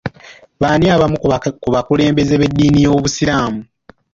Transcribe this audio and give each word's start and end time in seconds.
B'ani 0.59 0.85
abamu 0.95 1.17
ku 1.63 1.67
bakulembeze 1.73 2.33
b'edddiini 2.37 2.79
y'obusiraamu? 2.85 3.61